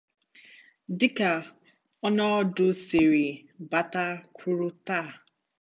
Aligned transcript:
dịka 0.99 1.29
ọnọdụ 2.07 2.65
siri 2.85 3.27
gbata 3.67 4.03
kwụrụ 4.35 4.67
taa 4.87 5.07